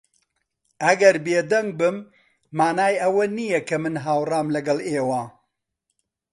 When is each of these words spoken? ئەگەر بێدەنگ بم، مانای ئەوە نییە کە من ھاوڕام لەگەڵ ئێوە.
ئەگەر 0.85 1.15
بێدەنگ 1.25 1.69
بم، 1.79 1.97
مانای 2.57 2.95
ئەوە 3.03 3.25
نییە 3.37 3.59
کە 3.67 3.75
من 3.83 3.95
ھاوڕام 4.03 4.47
لەگەڵ 4.55 4.77
ئێوە. 4.89 5.23